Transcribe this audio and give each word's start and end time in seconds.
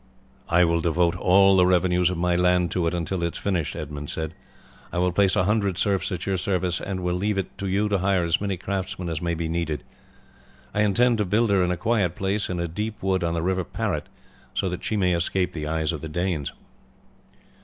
"I 0.49 0.65
will 0.65 0.81
devote 0.81 1.15
all 1.15 1.55
the 1.55 1.65
revenues 1.67 2.09
of 2.09 2.17
my 2.17 2.35
land 2.35 2.71
to 2.71 2.87
it 2.87 2.93
until 2.95 3.21
it 3.21 3.33
is 3.35 3.37
finished," 3.37 3.75
Edmund 3.75 4.09
said. 4.09 4.33
"I 4.91 4.97
will 4.97 5.11
place 5.11 5.35
a 5.35 5.43
hundred 5.43 5.77
serfs 5.77 6.11
at 6.11 6.25
your 6.25 6.37
service, 6.37 6.81
and 6.81 7.01
will 7.01 7.13
leave 7.13 7.37
it 7.37 7.55
to 7.59 7.67
you 7.67 7.87
to 7.87 7.99
hire 7.99 8.23
as 8.25 8.41
many 8.41 8.57
craftsmen 8.57 9.09
as 9.09 9.21
may 9.21 9.35
be 9.35 9.47
needed. 9.47 9.83
I 10.73 10.81
intend 10.81 11.19
to 11.19 11.25
build 11.25 11.51
her 11.51 11.61
in 11.61 11.69
a 11.69 11.77
quiet 11.77 12.15
place 12.15 12.49
in 12.49 12.59
a 12.59 12.67
deep 12.67 13.03
wood 13.03 13.23
on 13.23 13.35
the 13.35 13.43
river 13.43 13.63
Parrot, 13.63 14.09
so 14.55 14.67
that 14.69 14.83
she 14.83 14.97
may 14.97 15.13
escape 15.13 15.53
the 15.53 15.67
eyes 15.67 15.93
of 15.93 16.01
the 16.01 16.09
Danes." 16.09 16.51